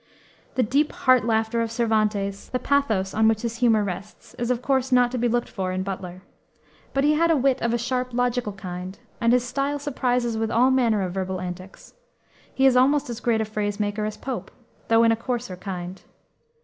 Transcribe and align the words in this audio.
The 0.55 0.63
deep 0.63 0.93
heart 0.93 1.25
laughter 1.25 1.61
of 1.61 1.69
Cervantes, 1.71 2.49
the 2.49 2.57
pathos 2.57 3.13
on 3.13 3.27
which 3.27 3.43
his 3.43 3.57
humor 3.57 3.83
rests, 3.83 4.33
is, 4.39 4.49
of 4.49 4.63
course, 4.63 4.91
not 4.91 5.11
to 5.11 5.19
be 5.19 5.27
looked 5.27 5.47
for 5.47 5.71
in 5.71 5.83
Butler. 5.83 6.23
But 6.91 7.03
he 7.03 7.13
had 7.13 7.31
wit 7.43 7.61
of 7.61 7.71
a 7.71 7.77
sharp, 7.77 8.09
logical 8.11 8.53
kind, 8.53 8.97
and 9.21 9.31
his 9.31 9.43
style 9.43 9.77
surprises 9.77 10.37
with 10.39 10.49
all 10.49 10.71
manner 10.71 11.03
of 11.03 11.11
verbal 11.13 11.39
antics. 11.39 11.93
He 12.51 12.65
is 12.65 12.75
almost 12.75 13.11
as 13.11 13.19
great 13.19 13.41
a 13.41 13.45
phrase 13.45 13.79
master 13.79 14.05
as 14.05 14.17
Pope, 14.17 14.49
though 14.87 15.03
in 15.03 15.11
a 15.11 15.15
coarser 15.15 15.55
kind. 15.55 16.01